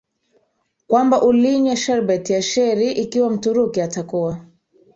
[0.87, 4.41] kwamba ulinywa sherbet ya cherry ikiwa Mturuki atakuwa